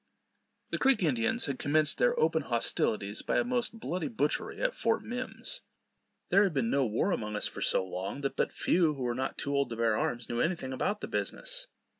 The 0.71 0.79
Creek 0.79 1.03
Indians 1.03 1.45
had 1.45 1.59
commenced 1.59 1.99
their 1.99 2.19
open 2.19 2.41
hostilities 2.41 3.21
by 3.21 3.37
a 3.37 3.43
most 3.43 3.79
bloody 3.79 4.07
butchery 4.07 4.59
at 4.59 4.73
Fort 4.73 5.03
Mimms. 5.03 5.61
There 6.29 6.41
had 6.41 6.55
been 6.55 6.71
no 6.71 6.87
war 6.87 7.11
among 7.11 7.35
us 7.35 7.45
for 7.45 7.61
so 7.61 7.85
long, 7.85 8.21
that 8.21 8.35
but 8.35 8.51
few, 8.51 8.95
who 8.95 9.03
were 9.03 9.13
not 9.13 9.37
too 9.37 9.53
old 9.53 9.69
to 9.69 9.75
bear 9.75 9.95
arms, 9.95 10.27
knew 10.27 10.39
any 10.41 10.55
thing 10.55 10.73
about 10.73 11.01
the 11.01 11.07
business. 11.07 11.67